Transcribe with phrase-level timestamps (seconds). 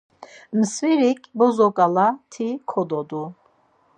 [0.59, 3.23] Mskverik bozoǩala ti kododu.